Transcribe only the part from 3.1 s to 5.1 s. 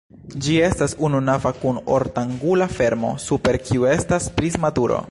super kiu estas prisma turo.